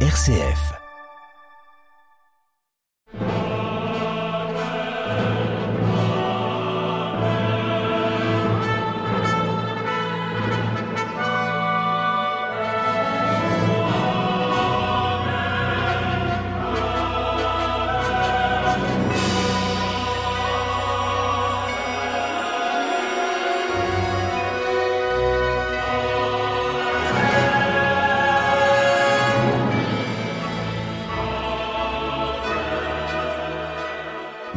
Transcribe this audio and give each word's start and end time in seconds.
RCF. 0.00 0.85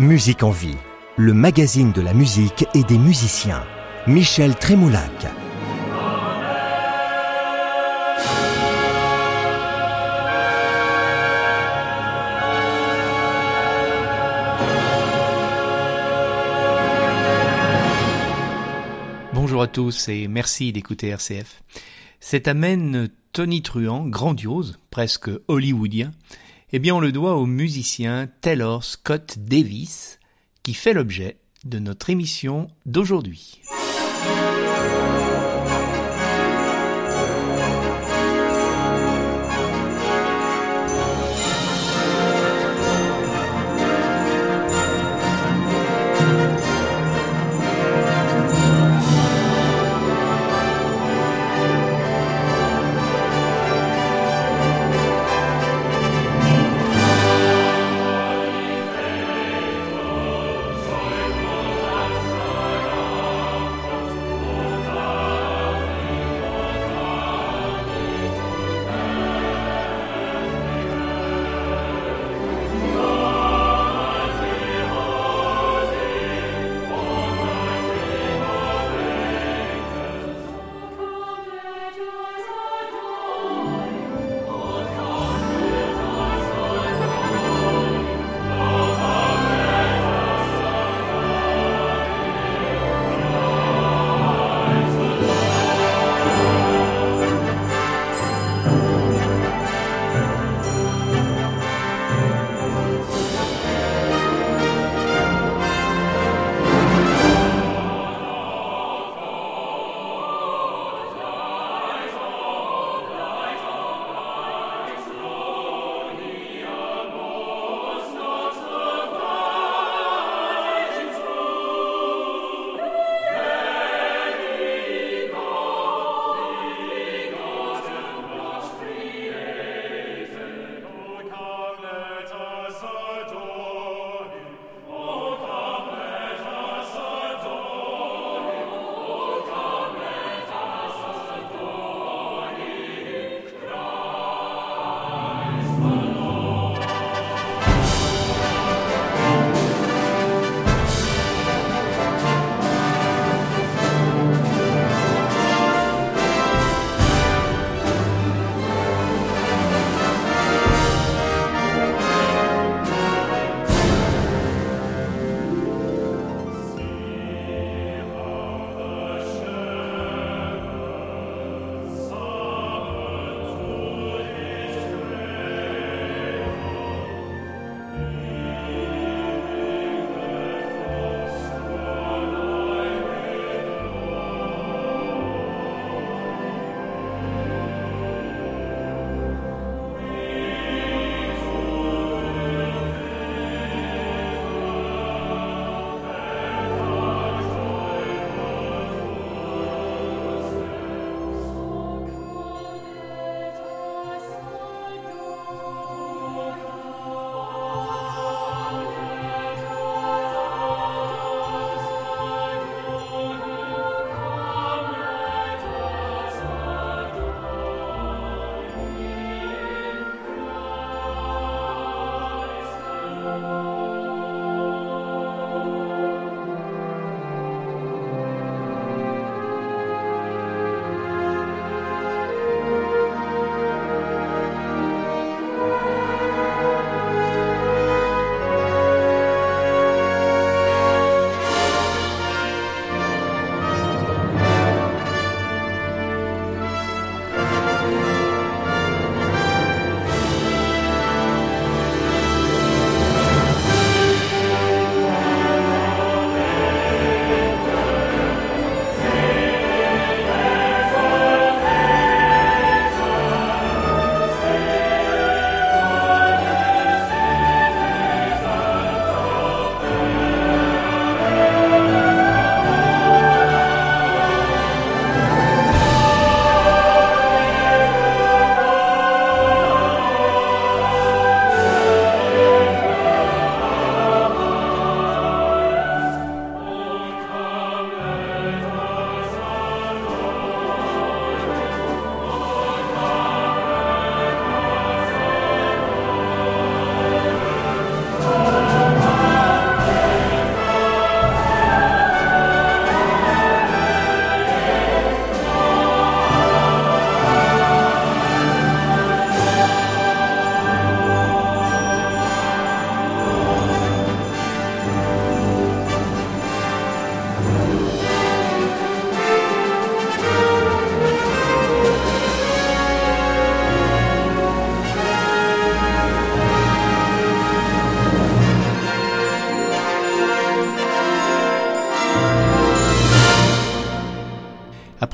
Musique 0.09 0.41
en 0.41 0.49
vie, 0.49 0.75
le 1.17 1.35
magazine 1.35 1.91
de 1.91 2.01
la 2.01 2.15
musique 2.15 2.65
et 2.73 2.81
des 2.81 2.97
musiciens. 2.97 3.63
Michel 4.07 4.55
Trémoulac. 4.55 5.27
Bonjour 19.31 19.61
à 19.61 19.67
tous 19.67 20.09
et 20.09 20.27
merci 20.27 20.73
d'écouter 20.73 21.09
RCF. 21.09 21.61
Cet 22.19 22.47
amène 22.47 23.09
tonitruant, 23.31 24.07
grandiose, 24.07 24.79
presque 24.89 25.29
hollywoodien, 25.47 26.09
eh 26.71 26.79
bien, 26.79 26.95
on 26.95 26.99
le 26.99 27.11
doit 27.11 27.35
au 27.35 27.45
musicien 27.45 28.29
Taylor 28.41 28.83
Scott 28.83 29.37
Davis, 29.39 30.19
qui 30.63 30.73
fait 30.73 30.93
l'objet 30.93 31.37
de 31.65 31.79
notre 31.79 32.09
émission 32.09 32.67
d'aujourd'hui. 32.85 33.61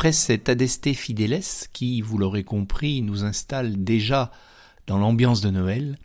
Après 0.05 0.11
cet 0.11 0.49
Adeste 0.49 0.93
Fideles 0.93 1.41
qui, 1.73 1.99
vous 2.01 2.19
l'aurez 2.19 2.43
compris, 2.43 3.01
nous 3.01 3.23
installe 3.23 3.83
déjà 3.83 4.31
dans 4.85 4.99
l'ambiance 4.99 5.41
de 5.41 5.49
Noël, 5.49 5.97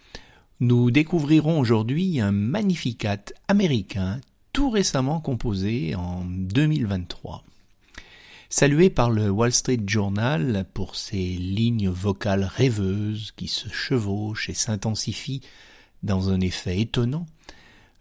nous 0.59 0.91
découvrirons 0.91 1.61
aujourd'hui 1.61 2.19
un 2.19 2.33
Magnificat 2.33 3.19
américain 3.47 4.19
tout 4.55 4.71
récemment 4.71 5.21
composé 5.21 5.95
en 5.97 6.25
2023. 6.25 7.45
Salué 8.49 8.89
par 8.89 9.11
le 9.11 9.29
Wall 9.29 9.53
Street 9.53 9.83
Journal 9.87 10.65
pour 10.73 10.97
ses 10.97 11.37
lignes 11.37 11.91
vocales 11.91 12.45
rêveuses 12.45 13.35
qui 13.37 13.49
se 13.49 13.69
chevauchent 13.69 14.49
et 14.49 14.55
s'intensifient 14.55 15.43
dans 16.03 16.31
un 16.31 16.41
effet 16.41 16.81
étonnant, 16.81 17.27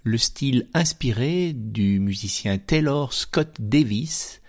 le 0.06 0.18
style 0.18 0.66
inspiré 0.74 1.52
du 1.52 2.00
musicien 2.00 2.58
Taylor 2.58 3.12
Scott 3.12 3.54
Davis 3.60 4.40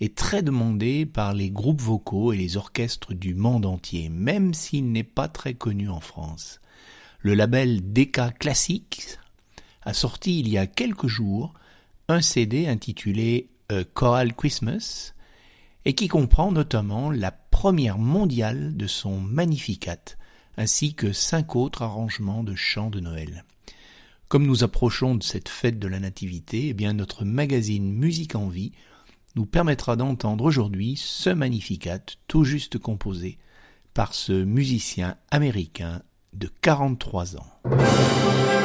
est 0.00 0.16
très 0.16 0.42
demandé 0.42 1.06
par 1.06 1.34
les 1.34 1.50
groupes 1.50 1.80
vocaux 1.80 2.32
et 2.32 2.36
les 2.36 2.56
orchestres 2.56 3.14
du 3.14 3.34
monde 3.34 3.66
entier, 3.66 4.08
même 4.08 4.54
s'il 4.54 4.92
n'est 4.92 5.02
pas 5.04 5.28
très 5.28 5.54
connu 5.54 5.88
en 5.88 6.00
France. 6.00 6.60
Le 7.20 7.34
label 7.34 7.92
Decca 7.92 8.30
Classics 8.30 9.18
a 9.82 9.92
sorti 9.92 10.40
il 10.40 10.48
y 10.48 10.58
a 10.58 10.66
quelques 10.66 11.08
jours 11.08 11.54
un 12.08 12.20
CD 12.20 12.68
intitulé 12.68 13.50
A 13.70 13.84
Choral 13.84 14.34
Christmas 14.34 15.14
et 15.84 15.94
qui 15.94 16.08
comprend 16.08 16.52
notamment 16.52 17.10
la 17.10 17.32
première 17.32 17.98
mondiale 17.98 18.76
de 18.76 18.86
son 18.86 19.18
Magnificat, 19.20 19.98
ainsi 20.56 20.94
que 20.94 21.12
cinq 21.12 21.56
autres 21.56 21.82
arrangements 21.82 22.44
de 22.44 22.54
chants 22.54 22.90
de 22.90 23.00
Noël. 23.00 23.44
Comme 24.28 24.46
nous 24.46 24.62
approchons 24.62 25.14
de 25.14 25.22
cette 25.22 25.48
fête 25.48 25.78
de 25.78 25.88
la 25.88 26.00
Nativité, 26.00 26.68
eh 26.68 26.74
bien 26.74 26.92
notre 26.92 27.24
magazine 27.24 27.90
Musique 27.90 28.34
en 28.34 28.48
vie 28.48 28.72
nous 29.38 29.46
permettra 29.46 29.94
d'entendre 29.94 30.44
aujourd'hui 30.44 30.96
ce 30.96 31.30
Magnificat 31.30 32.00
tout 32.26 32.42
juste 32.42 32.76
composé 32.78 33.38
par 33.94 34.12
ce 34.12 34.32
musicien 34.32 35.14
américain 35.30 36.02
de 36.32 36.50
43 36.60 37.36
ans. 37.36 38.57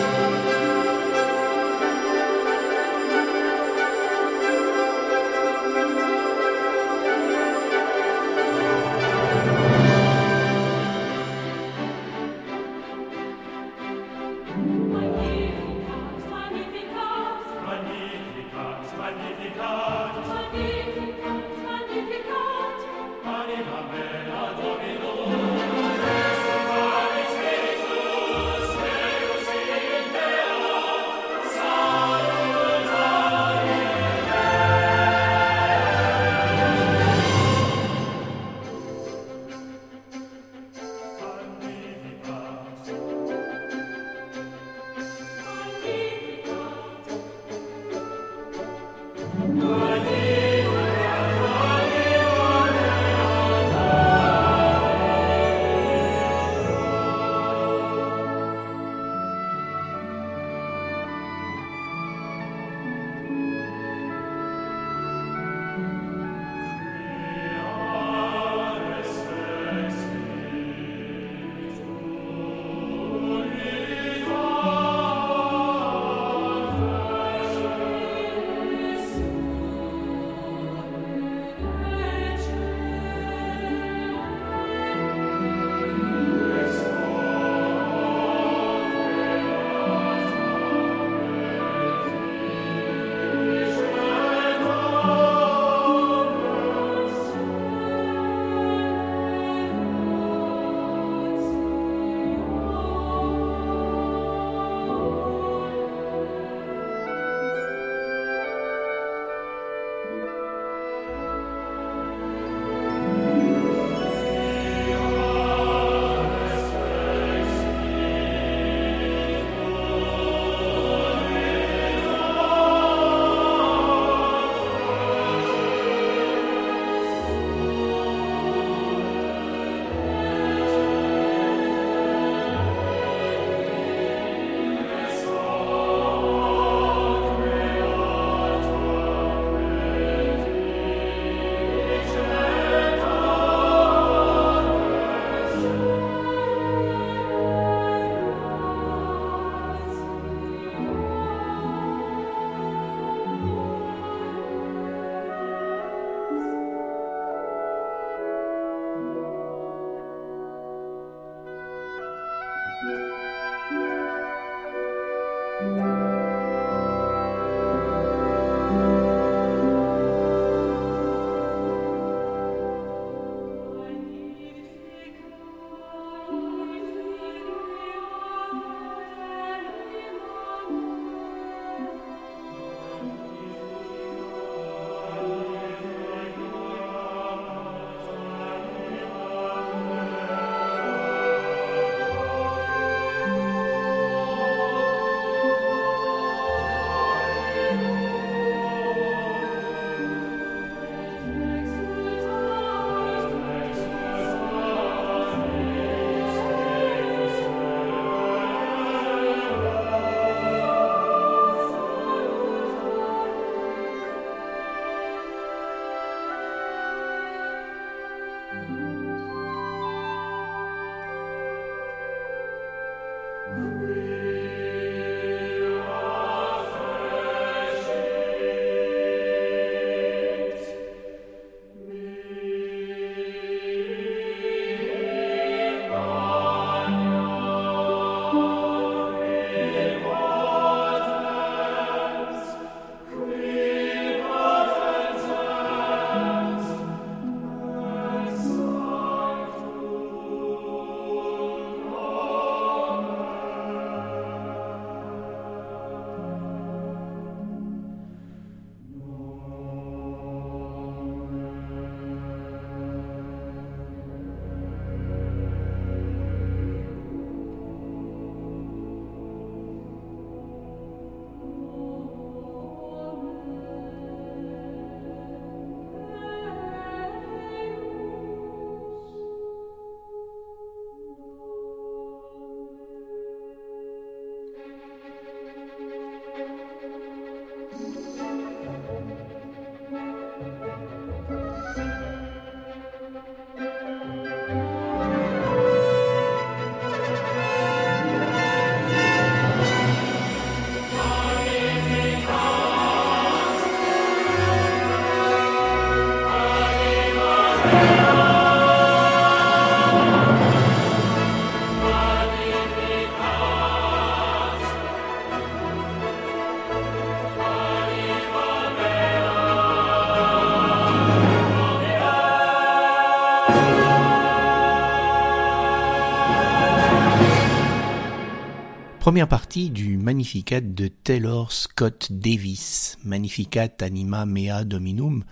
Première 329.13 329.27
partie 329.27 329.69
du 329.69 329.95
Magnificat 329.97 330.59
de 330.59 330.87
Taylor 330.87 331.51
Scott 331.51 332.07
Davis, 332.09 332.97
Magnificat 333.03 333.69
anima 333.81 334.25
mea 334.25 334.63
dominum, 334.63 335.23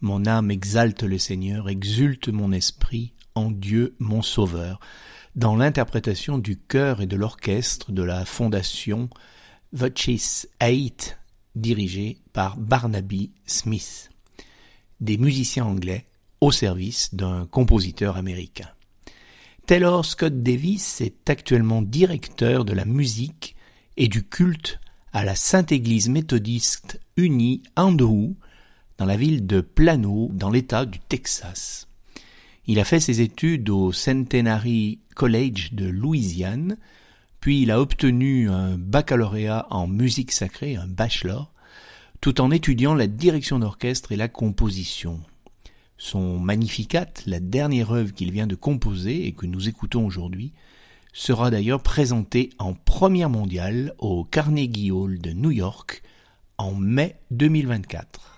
mon 0.00 0.24
âme 0.24 0.50
exalte 0.50 1.02
le 1.02 1.18
Seigneur, 1.18 1.68
exulte 1.68 2.28
mon 2.28 2.52
esprit 2.52 3.12
en 3.34 3.50
Dieu 3.50 3.94
mon 3.98 4.22
Sauveur, 4.22 4.80
dans 5.36 5.56
l'interprétation 5.56 6.38
du 6.38 6.56
chœur 6.56 7.02
et 7.02 7.06
de 7.06 7.16
l'orchestre 7.16 7.92
de 7.92 8.02
la 8.02 8.24
fondation 8.24 9.10
Voices 9.74 10.48
8, 10.62 11.18
dirigée 11.54 12.16
par 12.32 12.56
Barnaby 12.56 13.32
Smith, 13.44 14.08
des 15.02 15.18
musiciens 15.18 15.66
anglais 15.66 16.06
au 16.40 16.50
service 16.50 17.14
d'un 17.14 17.44
compositeur 17.44 18.16
américain. 18.16 18.70
Taylor 19.68 20.02
Scott 20.02 20.42
Davis 20.42 21.02
est 21.02 21.28
actuellement 21.28 21.82
directeur 21.82 22.64
de 22.64 22.72
la 22.72 22.86
musique 22.86 23.54
et 23.98 24.08
du 24.08 24.26
culte 24.26 24.80
à 25.12 25.26
la 25.26 25.34
Sainte 25.34 25.72
Église 25.72 26.08
méthodiste 26.08 26.98
unie 27.18 27.62
Andrew 27.76 28.32
dans 28.96 29.04
la 29.04 29.18
ville 29.18 29.46
de 29.46 29.60
Plano 29.60 30.30
dans 30.32 30.48
l'État 30.48 30.86
du 30.86 31.00
Texas. 31.00 31.86
Il 32.66 32.80
a 32.80 32.84
fait 32.84 32.98
ses 32.98 33.20
études 33.20 33.68
au 33.68 33.92
Centenary 33.92 35.00
College 35.14 35.74
de 35.74 35.84
Louisiane, 35.84 36.78
puis 37.38 37.60
il 37.60 37.70
a 37.70 37.78
obtenu 37.78 38.48
un 38.48 38.78
baccalauréat 38.78 39.66
en 39.68 39.86
musique 39.86 40.32
sacrée, 40.32 40.76
un 40.76 40.86
bachelor, 40.86 41.52
tout 42.22 42.40
en 42.40 42.50
étudiant 42.50 42.94
la 42.94 43.06
direction 43.06 43.58
d'orchestre 43.58 44.12
et 44.12 44.16
la 44.16 44.28
composition. 44.28 45.20
Son 45.98 46.38
Magnificat, 46.38 47.08
la 47.26 47.40
dernière 47.40 47.90
œuvre 47.90 48.14
qu'il 48.14 48.30
vient 48.30 48.46
de 48.46 48.54
composer 48.54 49.26
et 49.26 49.32
que 49.32 49.46
nous 49.46 49.68
écoutons 49.68 50.06
aujourd'hui, 50.06 50.52
sera 51.12 51.50
d'ailleurs 51.50 51.82
présenté 51.82 52.50
en 52.58 52.74
première 52.74 53.28
mondiale 53.28 53.92
au 53.98 54.24
Carnegie 54.24 54.92
Hall 54.92 55.18
de 55.18 55.32
New 55.32 55.50
York 55.50 56.02
en 56.56 56.74
mai 56.74 57.16
2024. 57.32 58.37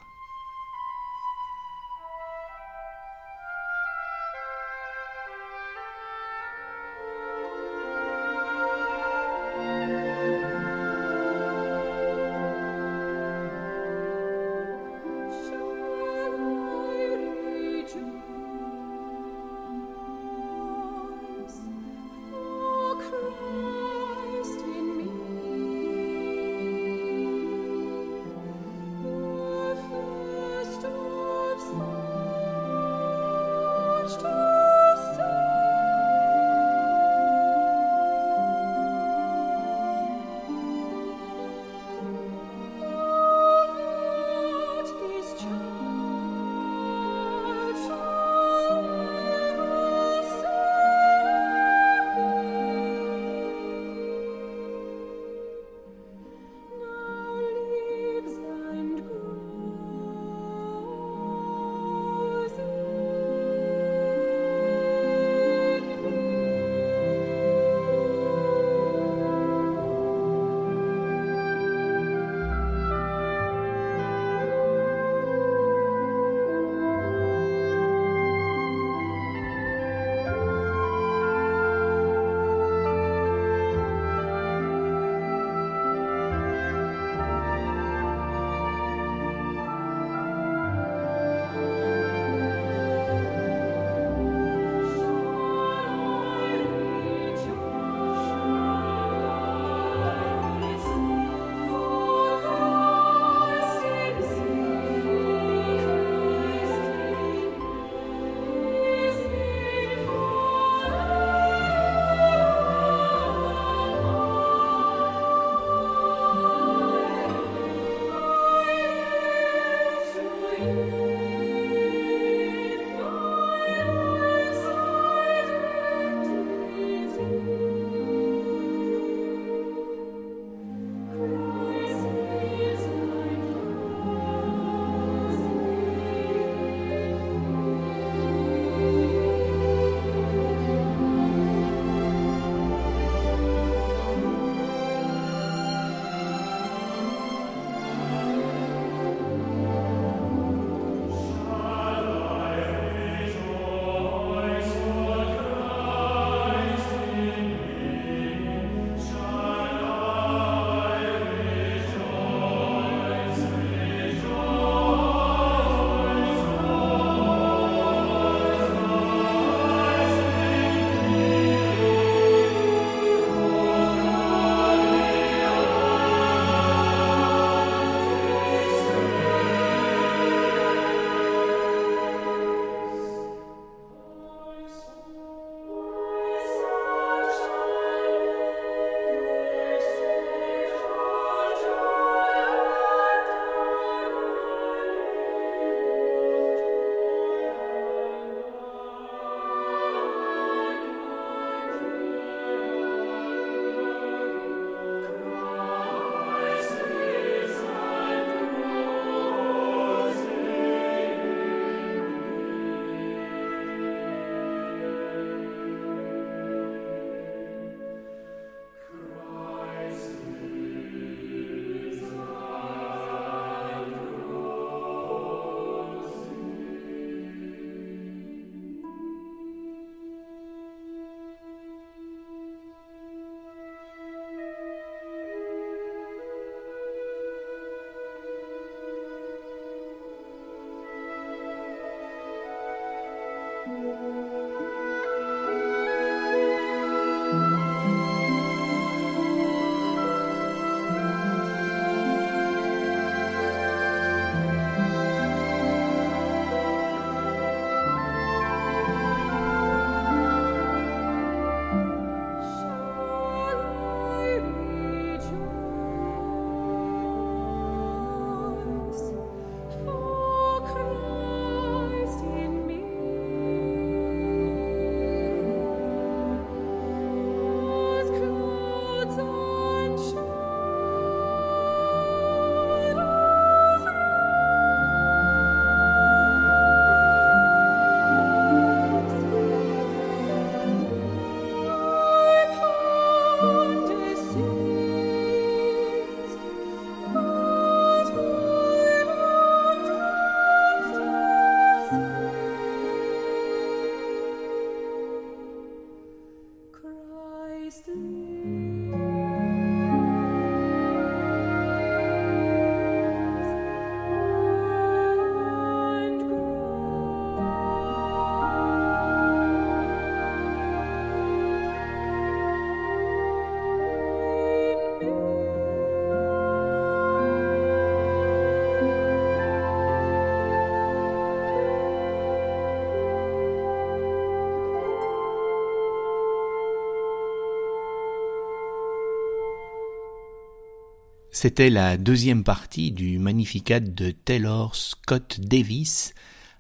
C'était 341.43 341.71
la 341.71 341.97
deuxième 341.97 342.45
partie 342.45 342.93
du 342.93 343.19
Magnificat 343.19 343.81
de 343.81 344.11
Taylor 344.11 344.77
Scott 344.77 345.41
Davis, 345.41 346.13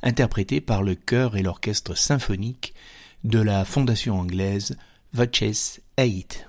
interprété 0.02 0.62
par 0.62 0.82
le 0.82 0.94
chœur 0.94 1.36
et 1.36 1.42
l'orchestre 1.42 1.94
symphonique 1.94 2.72
de 3.22 3.40
la 3.40 3.66
fondation 3.66 4.18
anglaise 4.18 4.78
Voces 5.12 5.82
8. 5.98 6.48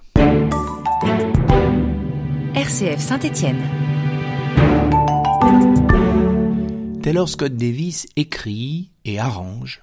RCF 2.55 3.01
Saint-Étienne. 3.01 3.63
Taylor 7.03 7.27
Scott 7.27 7.57
Davis 7.57 8.07
écrit 8.15 8.91
et 9.03 9.19
arrange 9.19 9.81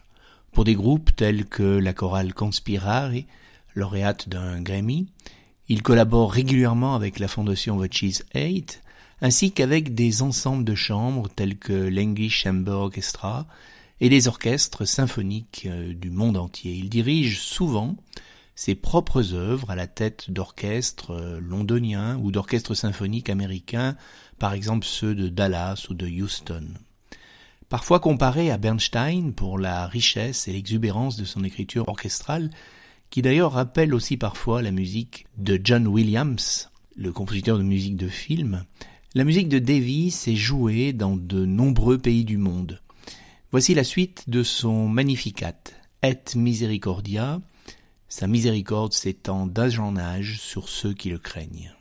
pour 0.52 0.64
des 0.64 0.74
groupes 0.74 1.14
tels 1.14 1.44
que 1.44 1.62
la 1.64 1.92
chorale 1.92 2.32
Conspirare, 2.32 3.12
lauréate 3.74 4.30
d'un 4.30 4.62
Grammy, 4.62 5.06
il 5.68 5.83
collabore 5.83 6.33
régulièrement 6.33 6.94
avec 6.94 7.18
la 7.18 7.28
fondation 7.28 7.76
Voices 7.76 8.24
8, 8.35 8.83
ainsi 9.20 9.52
qu'avec 9.52 9.94
des 9.94 10.22
ensembles 10.22 10.64
de 10.64 10.74
chambres 10.74 11.28
tels 11.28 11.59
que 11.59 11.72
l'English 11.72 12.42
Chamber 12.42 12.72
Orchestra 12.72 13.46
et 14.00 14.09
les 14.09 14.28
orchestres 14.28 14.87
symphoniques 14.87 15.66
euh, 15.66 15.92
du 15.92 16.11
monde 16.11 16.37
entier. 16.37 16.72
Il 16.72 16.88
dirige 16.88 17.40
souvent 17.40 17.96
ses 18.54 18.74
propres 18.74 19.35
œuvres 19.35 19.70
à 19.70 19.76
la 19.76 19.87
tête 19.87 20.31
d'orchestres 20.31 21.12
euh, 21.12 21.40
londoniens 21.40 22.16
ou 22.18 22.31
d'orchestres 22.31 22.76
symphoniques 22.76 23.28
américains, 23.28 23.96
par 24.38 24.52
exemple 24.52 24.87
ceux 24.87 25.14
de 25.14 25.28
Dallas 25.28 25.87
ou 25.90 25.94
de 25.94 26.07
Houston. 26.07 26.64
Parfois 27.68 28.00
comparé 28.00 28.50
à 28.50 28.57
Bernstein 28.57 29.33
pour 29.33 29.59
la 29.59 29.87
richesse 29.87 30.48
et 30.48 30.52
l'exubérance 30.52 31.16
de 31.16 31.24
son 31.24 31.44
écriture 31.44 31.87
orchestrale, 31.88 32.50
qui 33.11 33.23
d'ailleurs 33.23 33.53
rappelle 33.53 33.94
aussi 33.94 34.16
parfois 34.16 34.62
la 34.62 34.71
musique 34.71 35.27
de 35.37 35.61
John 35.62 35.87
Williams, 35.87 36.71
le 36.97 37.12
compositeur 37.12 37.59
de 37.59 37.62
musique 37.62 37.97
de 37.97 38.09
film. 38.09 38.64
La 39.14 39.25
musique 39.25 39.49
de 39.49 39.59
Davis 39.59 40.29
est 40.29 40.37
jouée 40.37 40.92
dans 40.92 41.16
de 41.16 41.44
nombreux 41.44 41.99
pays 41.99 42.25
du 42.25 42.37
monde. 42.37 42.81
Voici 43.51 43.75
la 43.75 43.85
suite 43.85 44.29
de 44.29 44.42
son 44.42 44.88
Magnificat, 44.88 45.55
Et 46.03 46.18
Misericordia, 46.37 47.40
sa 48.09 48.27
miséricorde 48.27 48.92
s'étend 48.92 49.47
d'âge 49.47 49.79
en 49.79 49.97
âge 49.97 50.38
sur 50.40 50.68
ceux 50.68 50.92
qui 50.92 51.09
le 51.09 51.18
craignent. 51.18 51.73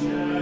Yeah. 0.00 0.33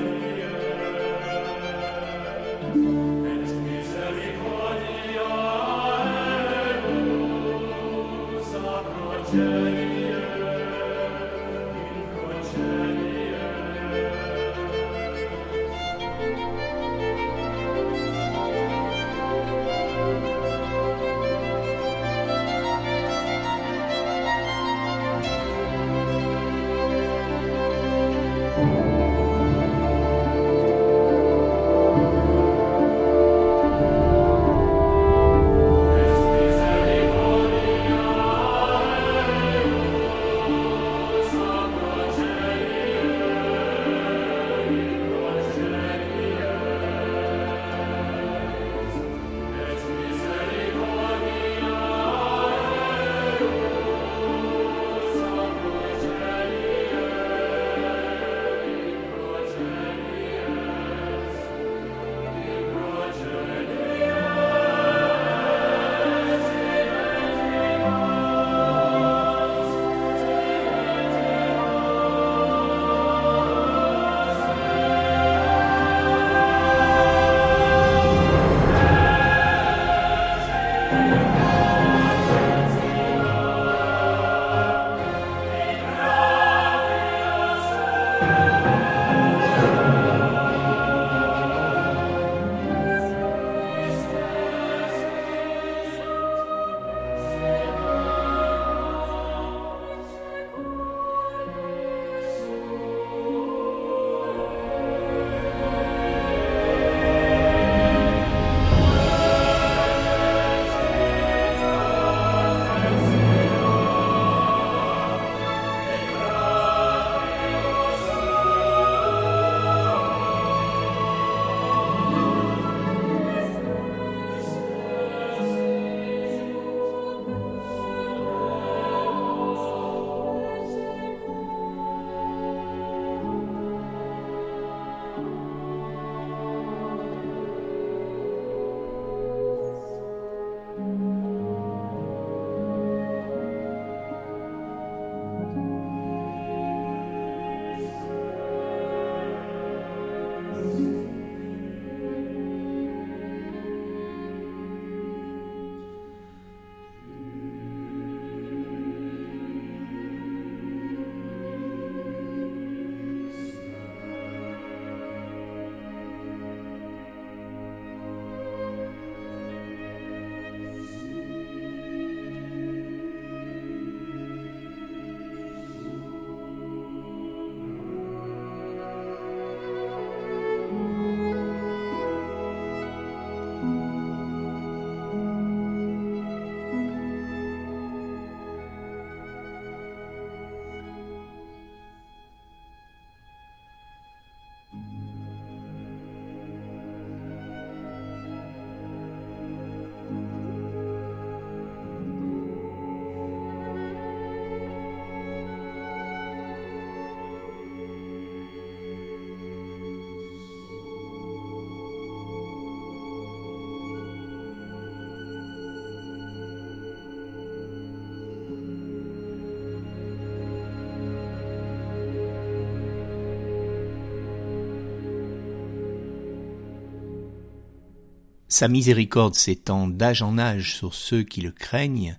Sa 228.52 228.68
miséricorde 228.68 229.34
s'étend 229.34 229.88
d'âge 229.88 230.20
en 230.20 230.36
âge 230.36 230.76
sur 230.76 230.92
ceux 230.92 231.22
qui 231.22 231.40
le 231.40 231.52
craignent, 231.52 232.18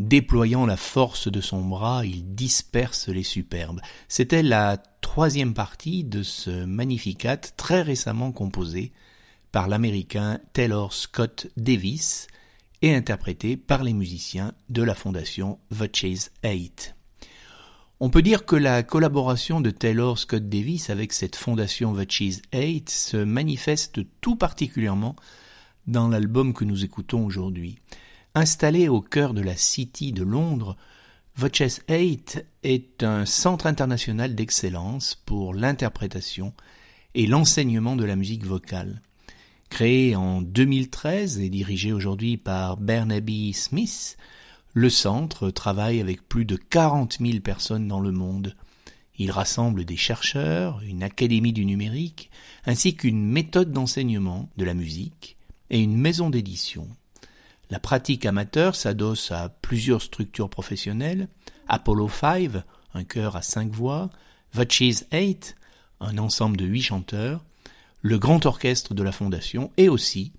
Déployant 0.00 0.66
la 0.66 0.76
force 0.76 1.30
de 1.30 1.40
son 1.40 1.64
bras, 1.64 2.04
il 2.04 2.34
disperse 2.34 3.06
les 3.06 3.22
superbes. 3.22 3.80
C'était 4.08 4.42
la 4.42 4.78
troisième 5.00 5.54
partie 5.54 6.02
de 6.02 6.24
ce 6.24 6.64
Magnificat 6.64 7.36
très 7.36 7.82
récemment 7.82 8.32
composé 8.32 8.90
par 9.52 9.68
l'américain 9.68 10.40
Taylor 10.54 10.92
Scott 10.92 11.46
Davis 11.56 12.26
et 12.82 12.92
interprété 12.92 13.56
par 13.56 13.84
les 13.84 13.92
musiciens 13.92 14.54
de 14.70 14.82
la 14.82 14.96
fondation 14.96 15.60
The 15.70 15.94
Chase 15.94 16.32
8. 16.42 16.96
On 18.00 18.10
peut 18.10 18.22
dire 18.22 18.44
que 18.44 18.56
la 18.56 18.82
collaboration 18.82 19.60
de 19.60 19.70
Taylor 19.70 20.18
Scott 20.18 20.48
Davis 20.48 20.90
avec 20.90 21.12
cette 21.12 21.36
fondation 21.36 21.94
The 21.94 22.10
Cheese 22.10 22.42
8 22.52 22.90
se 22.90 23.18
manifeste 23.18 24.00
tout 24.20 24.34
particulièrement 24.34 25.14
dans 25.86 26.08
l'album 26.08 26.52
que 26.52 26.64
nous 26.64 26.84
écoutons 26.84 27.24
aujourd'hui. 27.24 27.78
Installé 28.34 28.88
au 28.88 29.00
cœur 29.00 29.34
de 29.34 29.40
la 29.40 29.56
City 29.56 30.12
de 30.12 30.22
Londres, 30.22 30.76
Voces 31.36 31.80
8 31.88 32.44
est 32.62 33.02
un 33.02 33.24
centre 33.24 33.66
international 33.66 34.34
d'excellence 34.34 35.14
pour 35.26 35.54
l'interprétation 35.54 36.52
et 37.14 37.26
l'enseignement 37.26 37.96
de 37.96 38.04
la 38.04 38.16
musique 38.16 38.44
vocale. 38.44 39.00
Créé 39.68 40.16
en 40.16 40.42
2013 40.42 41.40
et 41.40 41.48
dirigé 41.48 41.92
aujourd'hui 41.92 42.36
par 42.36 42.76
Bernaby 42.76 43.52
Smith, 43.52 44.16
le 44.74 44.90
centre 44.90 45.50
travaille 45.50 46.00
avec 46.00 46.28
plus 46.28 46.44
de 46.44 46.56
40 46.56 47.18
000 47.20 47.40
personnes 47.40 47.88
dans 47.88 48.00
le 48.00 48.12
monde. 48.12 48.54
Il 49.16 49.30
rassemble 49.30 49.84
des 49.84 49.96
chercheurs, 49.96 50.80
une 50.82 51.02
académie 51.02 51.52
du 51.52 51.64
numérique, 51.64 52.30
ainsi 52.64 52.94
qu'une 52.94 53.24
méthode 53.24 53.72
d'enseignement 53.72 54.48
de 54.56 54.64
la 54.64 54.74
musique 54.74 55.36
et 55.70 55.80
une 55.80 55.96
maison 55.96 56.30
d'édition. 56.30 56.88
La 57.70 57.78
pratique 57.78 58.26
amateur 58.26 58.74
s'adosse 58.74 59.30
à 59.30 59.48
plusieurs 59.48 60.02
structures 60.02 60.50
professionnelles, 60.50 61.28
Apollo 61.68 62.08
5, 62.08 62.50
un 62.94 63.04
chœur 63.04 63.36
à 63.36 63.42
cinq 63.42 63.70
voix, 63.70 64.10
Cheese 64.68 65.04
8, 65.12 65.54
un 66.00 66.18
ensemble 66.18 66.56
de 66.56 66.66
huit 66.66 66.82
chanteurs, 66.82 67.44
le 68.02 68.18
grand 68.18 68.44
orchestre 68.46 68.94
de 68.94 69.02
la 69.02 69.12
Fondation 69.12 69.70
et 69.76 69.88
aussi 69.88 70.32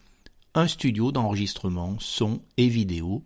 un 0.54 0.68
studio 0.68 1.12
d'enregistrement 1.12 1.96
son 2.00 2.42
et 2.58 2.68
vidéo 2.68 3.24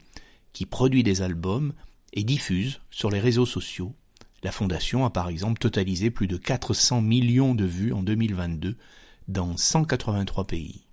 qui 0.53 0.65
produit 0.65 1.03
des 1.03 1.21
albums 1.21 1.73
et 2.13 2.23
diffuse 2.23 2.79
sur 2.91 3.09
les 3.09 3.19
réseaux 3.19 3.45
sociaux. 3.45 3.93
La 4.43 4.51
Fondation 4.51 5.05
a 5.05 5.09
par 5.09 5.29
exemple 5.29 5.59
totalisé 5.59 6.11
plus 6.11 6.27
de 6.27 6.37
400 6.37 7.01
millions 7.01 7.55
de 7.55 7.65
vues 7.65 7.93
en 7.93 8.03
2022 8.03 8.77
dans 9.27 9.57
183 9.57 10.45
pays. 10.45 10.84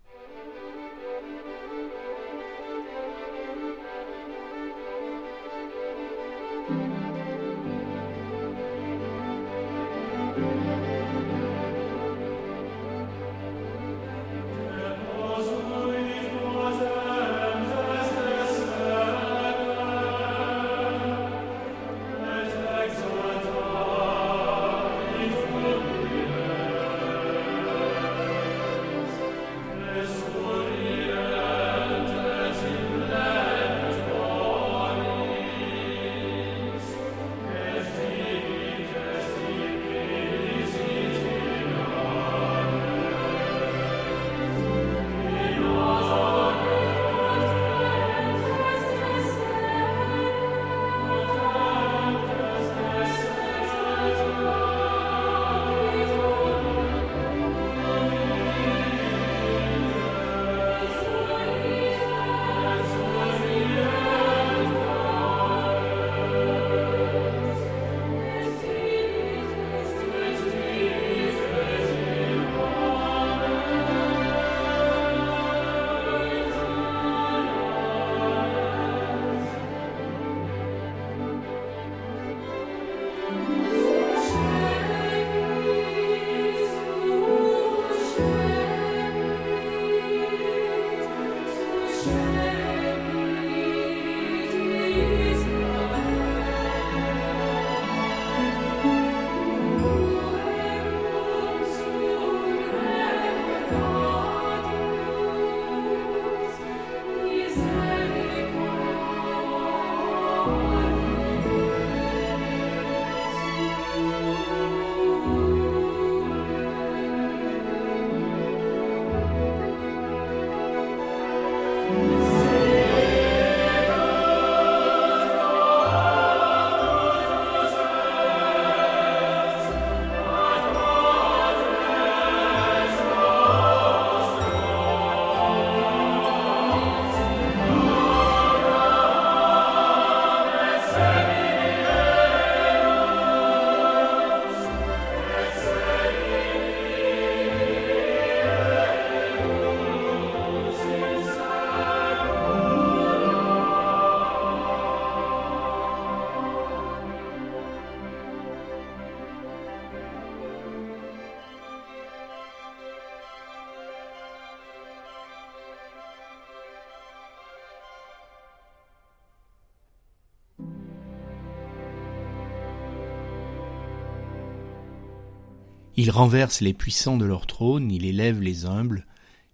Il 176.02 176.10
renverse 176.10 176.60
les 176.60 176.74
puissants 176.74 177.16
de 177.16 177.24
leur 177.24 177.46
trône, 177.46 177.92
il 177.92 178.04
élève 178.04 178.40
les 178.40 178.66
humbles, 178.66 179.06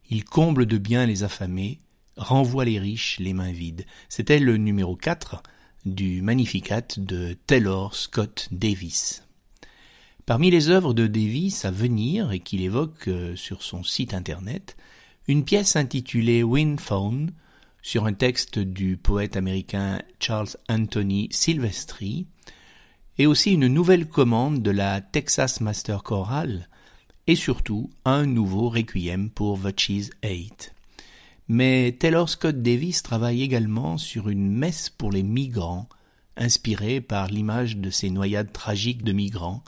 il 0.08 0.24
comble 0.24 0.64
de 0.64 0.78
bien 0.78 1.04
les 1.04 1.22
affamés, 1.22 1.78
renvoie 2.16 2.64
les 2.64 2.78
riches 2.78 3.18
les 3.18 3.34
mains 3.34 3.52
vides. 3.52 3.84
C'était 4.08 4.38
le 4.38 4.56
numéro 4.56 4.96
4 4.96 5.42
du 5.84 6.22
Magnificat 6.22 6.87
de 6.96 7.37
Taylor 7.46 7.94
Scott 7.94 8.48
Davis. 8.50 9.24
Parmi 10.24 10.50
les 10.50 10.70
œuvres 10.70 10.94
de 10.94 11.06
Davis 11.06 11.66
à 11.66 11.70
venir 11.70 12.32
et 12.32 12.40
qu'il 12.40 12.62
évoque 12.62 13.08
euh, 13.08 13.37
sur 13.37 13.62
son 13.62 13.84
site 13.84 14.14
internet, 14.14 14.78
une 15.26 15.44
pièce 15.44 15.76
intitulée 15.76 16.42
Wind 16.42 16.80
Phone 16.80 17.32
sur 17.82 18.06
un 18.06 18.14
texte 18.14 18.58
du 18.58 18.96
poète 18.96 19.37
américain 19.37 20.00
Charles 20.18 20.56
Anthony 20.70 21.28
Silvestri, 21.30 22.26
et 23.18 23.26
aussi 23.26 23.52
une 23.52 23.66
nouvelle 23.66 24.07
commande 24.07 24.62
de 24.62 24.70
la 24.70 25.00
Texas 25.00 25.61
Master 25.61 26.02
Choral, 26.02 26.68
et 27.26 27.35
surtout 27.35 27.90
un 28.04 28.24
nouveau 28.24 28.70
requiem 28.70 29.28
pour 29.28 29.61
The 29.61 29.78
Cheese 29.78 30.11
8. 30.24 30.72
Mais 31.48 31.96
Taylor 31.98 32.28
Scott 32.28 32.62
Davis 32.62 33.02
travaille 33.02 33.42
également 33.42 33.98
sur 33.98 34.28
une 34.28 34.50
messe 34.50 34.88
pour 34.88 35.11
les 35.11 35.22
migrants, 35.22 35.88
inspirée 36.37 37.00
par 37.00 37.26
l'image 37.26 37.76
de 37.76 37.90
ces 37.90 38.11
noyades 38.11 38.52
tragiques 38.52 39.02
de 39.02 39.12
migrants 39.12 39.64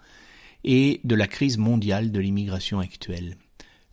et 0.62 1.00
de 1.04 1.14
la 1.14 1.26
crise 1.26 1.58
mondiale 1.58 2.12
de 2.12 2.20
l'immigration 2.20 2.78
actuelle. 2.78 3.36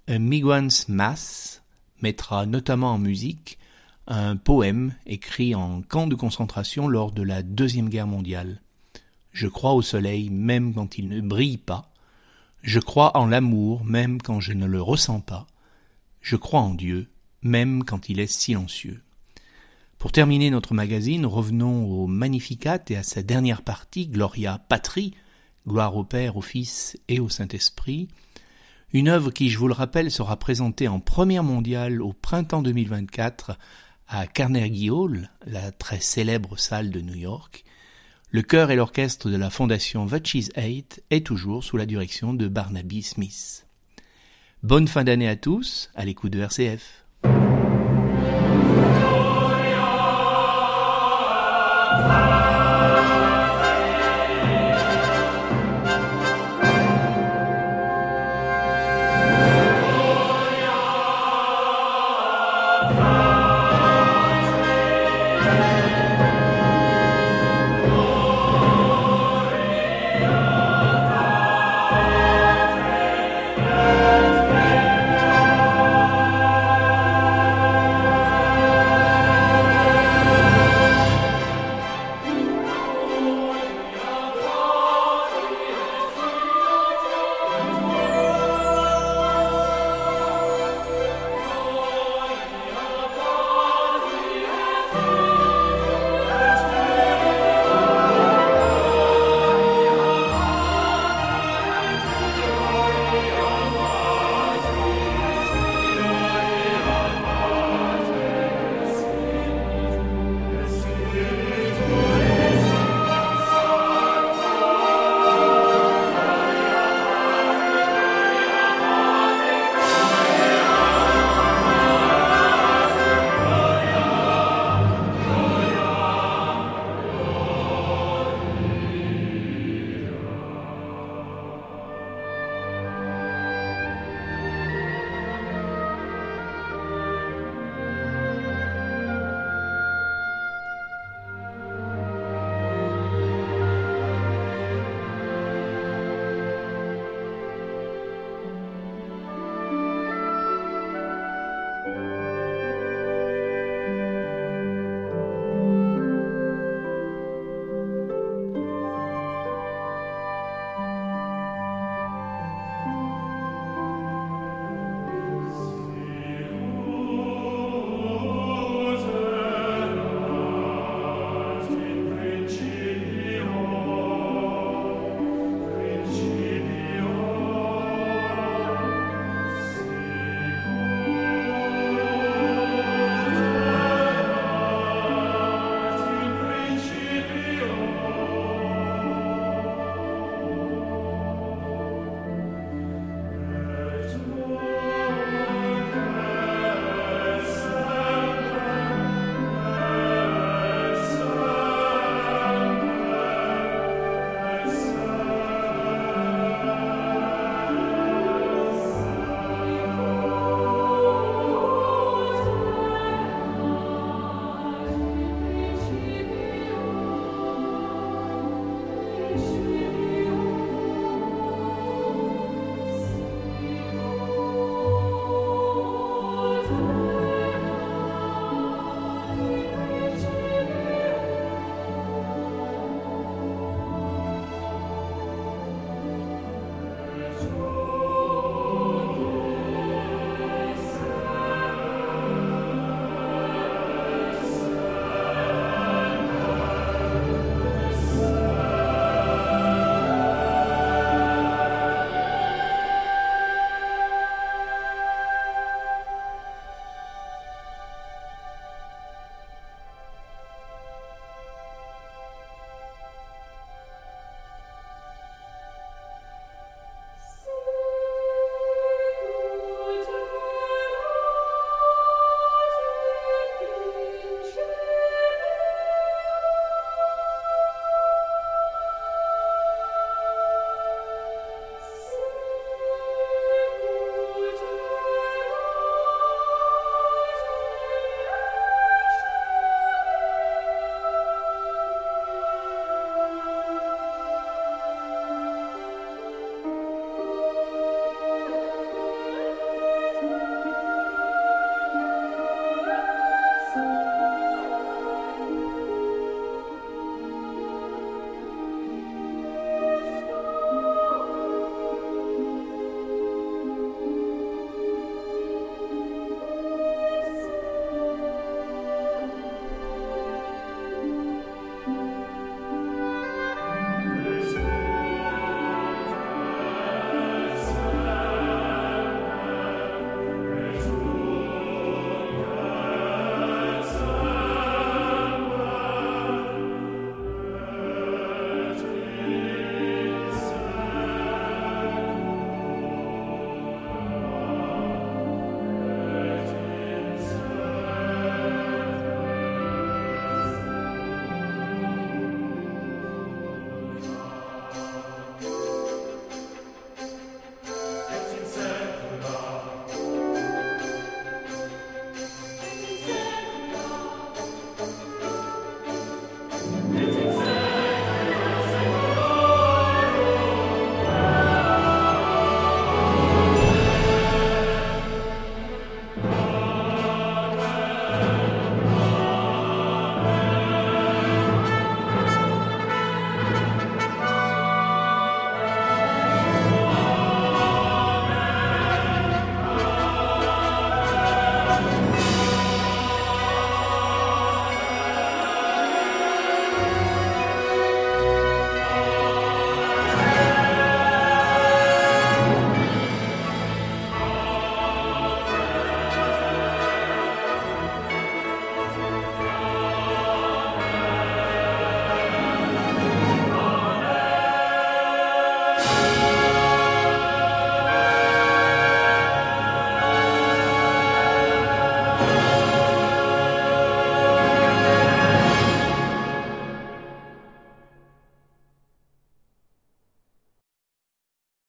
A 0.08 0.20
Migrant's 0.20 0.88
Mass 0.88 1.64
mettra 2.02 2.46
notamment 2.46 2.94
en 2.94 3.00
musique 3.00 3.58
un 4.06 4.36
poème 4.38 4.94
écrit 5.06 5.56
en 5.56 5.82
camp 5.82 6.08
de 6.08 6.16
concentration 6.16 6.88
lors 6.88 7.12
de 7.12 7.24
la 7.24 7.42
Deuxième 7.42 7.90
Guerre 7.90 8.08
mondiale. 8.08 8.62
Je 9.38 9.46
crois 9.46 9.74
au 9.74 9.84
soleil 9.84 10.32
même 10.32 10.74
quand 10.74 10.98
il 10.98 11.10
ne 11.10 11.22
brille 11.22 11.60
pas. 11.60 11.92
Je 12.64 12.80
crois 12.80 13.16
en 13.16 13.28
l'amour 13.28 13.86
même 13.86 14.20
quand 14.20 14.40
je 14.40 14.52
ne 14.52 14.66
le 14.66 14.82
ressens 14.82 15.20
pas. 15.20 15.46
Je 16.22 16.36
crois 16.36 16.62
en 16.62 16.74
Dieu 16.74 17.12
même 17.44 17.84
quand 17.84 18.10
il 18.10 18.20
est 18.20 18.26
silencieux. 18.26 19.00
Pour 20.00 20.12
terminer 20.12 20.50
notre 20.50 20.74
magazine, 20.74 21.28
revenons 21.28 21.86
au 21.86 22.08
Magnificat 22.08 22.80
et 22.90 22.96
à 22.96 23.04
sa 23.04 23.22
dernière 23.22 23.62
partie, 23.62 24.08
Gloria 24.08 24.58
Patri, 24.70 25.14
gloire 25.68 25.96
au 25.98 26.04
Père, 26.04 26.36
au 26.36 26.42
Fils 26.42 26.98
et 27.08 27.20
au 27.20 27.30
Saint-Esprit, 27.30 28.08
une 28.92 29.08
œuvre 29.08 29.30
qui, 29.30 29.52
je 29.52 29.60
vous 29.60 29.68
le 29.68 29.76
rappelle, 29.76 30.10
sera 30.10 30.38
présentée 30.38 30.88
en 30.88 31.00
première 31.00 31.44
mondiale 31.44 32.02
au 32.02 32.12
printemps 32.12 32.64
2024 32.64 33.56
à 34.08 34.26
Carnegie 34.26 34.90
Hall, 34.90 35.30
la 35.46 35.72
très 35.72 36.00
célèbre 36.00 36.58
salle 36.58 36.90
de 36.90 37.02
New 37.02 37.14
York. 37.14 37.66
Le 38.30 38.42
chœur 38.42 38.72
et 38.72 38.76
l'orchestre 38.76 39.30
de 39.30 39.38
la 39.38 39.50
fondation 39.50 40.06
Vutch's 40.06 40.50
Eight 40.56 41.02
est 41.12 41.26
toujours 41.26 41.64
sous 41.64 41.78
la 41.78 41.86
direction 41.86 42.34
de 42.34 42.50
Barnaby 42.50 43.02
Smith. 43.02 43.66
Bonne 44.64 44.90
fin 44.90 45.06
d'année 45.06 45.30
à 45.30 45.38
tous, 45.38 45.90
à 45.96 46.04
l'écoute 46.04 46.34
de 46.34 46.42
RCF. 46.42 47.06